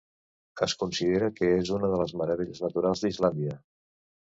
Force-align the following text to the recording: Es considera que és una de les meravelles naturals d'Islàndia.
Es 0.67 0.73
considera 0.83 1.27
que 1.35 1.51
és 1.59 1.71
una 1.77 1.91
de 1.93 2.01
les 2.03 2.15
meravelles 2.23 2.65
naturals 2.65 3.07
d'Islàndia. 3.07 3.63